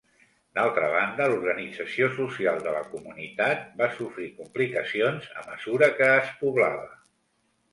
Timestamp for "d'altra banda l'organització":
0.59-2.07